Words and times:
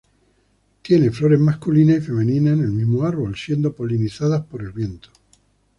Tiene 0.81 1.11
flores 1.11 1.39
masculinas 1.39 1.97
y 1.97 2.01
femeninas 2.01 2.53
en 2.57 2.63
el 2.65 2.71
mismo 2.71 3.03
árbol, 3.03 3.35
siendo 3.37 3.73
polinizadas 3.75 4.43
por 4.47 4.61
el 4.63 4.71
viento. 4.71 5.09